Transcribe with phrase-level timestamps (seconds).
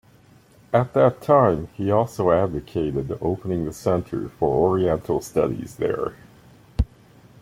[0.73, 6.15] At that time, he also advocated opening the Center for Oriental Studies there.